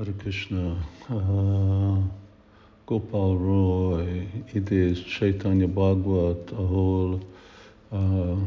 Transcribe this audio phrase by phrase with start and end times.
[0.00, 0.76] Hare Krishna,
[1.10, 1.98] uh,
[2.86, 7.20] Gopal Roy idéz Chaitanya Bhagwat, ahol
[7.88, 8.38] uh,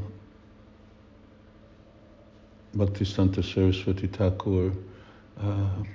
[2.71, 4.71] Bhaktisztanta Saraswati Thakur
[5.37, 5.87] uh,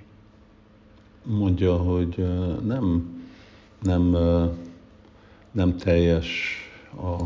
[1.22, 3.18] mondja, hogy uh, nem,
[3.82, 4.50] nem, uh,
[5.50, 6.28] nem teljes
[6.96, 7.22] a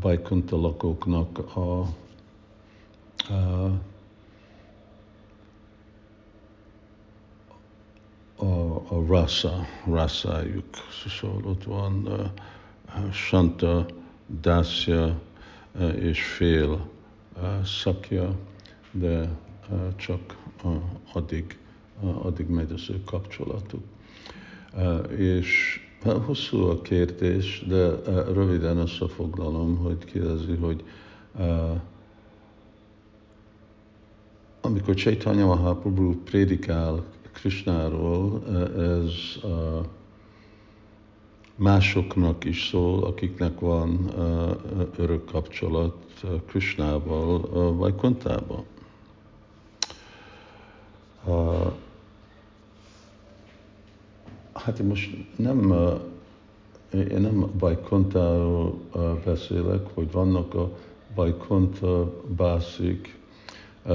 [0.00, 1.80] Bajkunta lakóknak a,
[3.32, 3.70] a
[8.88, 10.64] a, rasa, rasájuk.
[11.20, 13.86] Szóval ott van uh, Santa,
[14.40, 15.20] Dasya
[15.74, 16.70] uh, és fél
[17.36, 18.36] uh, szakja,
[18.90, 19.28] de
[19.96, 20.36] csak
[21.12, 21.58] addig,
[22.22, 23.82] addig megy az ő kapcsolatuk.
[25.16, 27.88] És uh, hosszú a kérdés, de
[28.32, 30.84] röviden összefoglalom, hogy kérdezi, hogy
[34.60, 37.04] amikor Chaitanya Mahaprabhu prédikál
[37.46, 38.42] Krishnáról,
[38.76, 39.12] ez
[41.56, 44.10] másoknak is szól, akiknek van
[44.96, 45.96] örök kapcsolat
[46.46, 47.40] Krishnával,
[47.76, 48.64] vagy Kontában.
[54.52, 55.74] Hát én most nem,
[56.92, 58.78] én nem Bajkontáról
[59.24, 60.70] beszélek, hogy vannak a
[61.14, 63.18] Bajkonta bászik,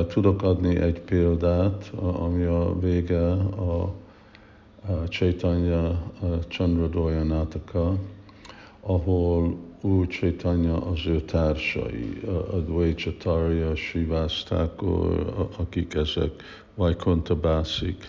[0.07, 3.93] Tudok adni egy példát, ami a vége a
[5.09, 6.11] Chaitanya
[6.47, 7.95] Chandradoya Nataka,
[8.79, 16.31] ahol új Chaitanya az ő társai, Advaita Srivastakor, akik ezek
[16.75, 18.03] Vajkonta bászik,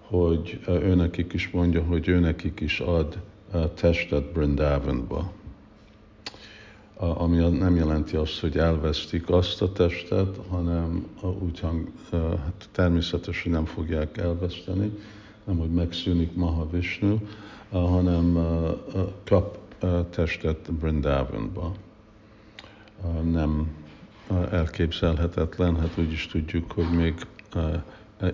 [0.00, 3.18] hogy ő nekik is mondja, hogy ő nekik is ad
[3.74, 5.32] testet Brindavanba
[7.02, 13.64] ami nem jelenti azt, hogy elvesztik azt a testet, hanem úgy hang, hát természetesen nem
[13.64, 14.90] fogják elveszteni,
[15.44, 17.16] nem hogy megszűnik Maha Vishnu,
[17.70, 18.38] hanem
[19.24, 19.58] kap
[20.10, 21.72] testet Brindavanba.
[23.30, 23.76] Nem
[24.50, 27.14] elképzelhetetlen, hát úgy is tudjuk, hogy még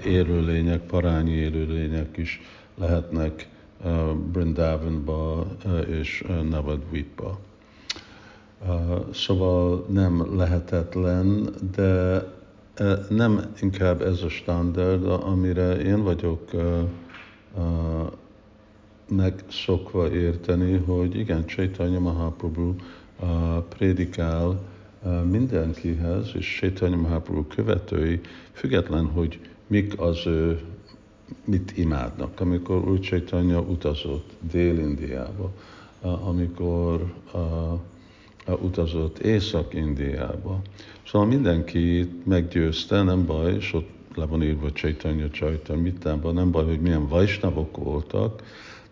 [0.04, 2.40] élőlények, parányi élőlények is
[2.74, 3.48] lehetnek
[4.32, 5.46] Brindavanba
[5.88, 7.38] és Navadvipba.
[9.12, 12.22] Szóval nem lehetetlen, de
[13.08, 16.50] nem inkább ez a standard, amire én vagyok
[19.08, 22.74] megszokva érteni, hogy igen, Chaitanya Mahaprabhu
[23.68, 24.60] prédikál
[25.30, 28.20] mindenkihez, és Chaitanya Mahaprabhu követői,
[28.52, 30.60] független, hogy mik az ő,
[31.44, 32.40] mit imádnak.
[32.40, 35.50] Amikor Úr Chaitanya utazott Dél-Indiába,
[36.00, 37.12] amikor
[38.54, 40.60] utazott Észak-Indiába.
[41.06, 46.64] Szóval mindenki meggyőzte, nem baj, és ott le van írva Chaitanya Csajta Mittában, nem baj,
[46.64, 48.42] hogy milyen vajsnavok voltak,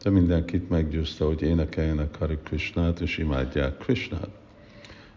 [0.02, 4.28] de mindenkit meggyőzte, hogy énekeljenek Hari Krishnát, és imádják Krishnát.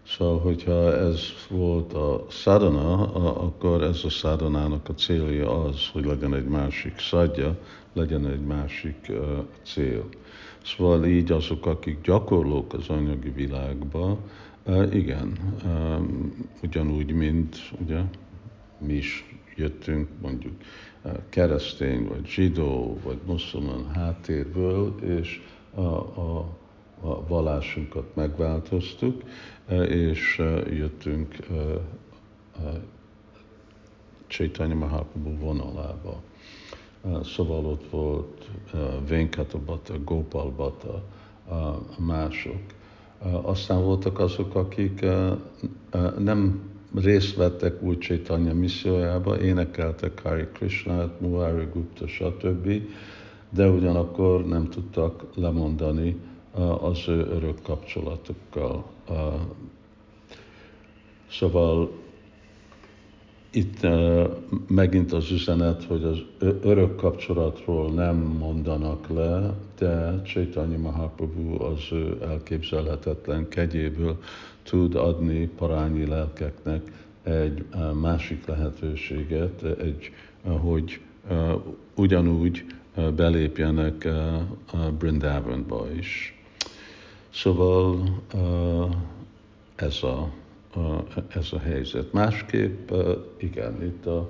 [0.07, 6.33] Szóval, hogyha ez volt a sadhana, akkor ez a sadhanának a célja az, hogy legyen
[6.33, 7.57] egy másik szadja,
[7.93, 9.17] legyen egy másik uh,
[9.63, 10.03] cél.
[10.63, 14.17] Szóval így azok, akik gyakorlók az anyagi világba,
[14.91, 15.37] igen,
[16.63, 18.01] ugyanúgy, mint ugye,
[18.77, 20.53] mi is jöttünk mondjuk
[21.29, 25.41] keresztény, vagy zsidó, vagy muszlimán háttérből, és
[25.73, 26.57] a, a,
[27.01, 29.23] a vallásunkat megváltoztuk,
[29.87, 30.37] és
[30.69, 31.35] jöttünk
[34.27, 36.21] Chaitanya Mahaprabhu vonalába.
[37.23, 38.49] Szóval volt
[39.07, 41.03] Venkatabata, Gopalbata,
[41.97, 42.61] mások.
[43.41, 45.05] Aztán voltak azok, akik
[46.17, 52.81] nem részt vettek úgy Chaitanya missziójába, énekeltek Hari Krishnát, Muhari Gupta, stb.,
[53.49, 56.15] de ugyanakkor nem tudtak lemondani
[56.81, 58.85] az ő örök kapcsolatokkal.
[61.31, 61.91] Szóval
[63.51, 63.87] itt
[64.67, 66.17] megint az üzenet, hogy az
[66.61, 74.17] örök kapcsolatról nem mondanak le, de Chaitanya Mahaprabhu az ő elképzelhetetlen kegyéből
[74.63, 76.91] tud adni parányi lelkeknek
[77.23, 77.65] egy
[78.01, 80.11] másik lehetőséget, egy,
[80.43, 80.99] hogy
[81.95, 82.65] ugyanúgy
[83.15, 84.07] belépjenek
[84.99, 86.39] Brindavanba is.
[87.29, 88.03] Szóval
[89.75, 90.29] ez a
[91.29, 92.13] ez a helyzet.
[92.13, 92.91] Másképp,
[93.37, 94.29] igen, itt a,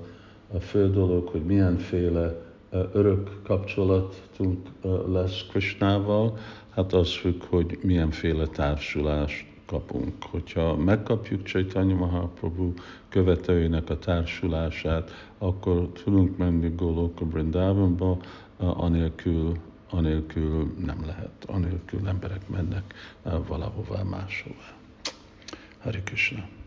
[0.53, 2.47] a fő dolog, hogy milyenféle
[2.93, 4.67] örök kapcsolatunk
[5.07, 6.37] lesz Krishnával,
[6.69, 10.13] hát az függ, hogy milyenféle társulást kapunk.
[10.23, 12.73] Hogyha megkapjuk Chaitanya Mahaprabhu
[13.09, 18.17] követőinek a társulását, akkor tudunk menni Goloka Brindavanba,
[18.57, 19.57] anélkül,
[19.89, 22.93] anélkül nem lehet, anélkül emberek mennek
[23.47, 24.78] valahová máshová.
[25.83, 26.58] Hari Krishna.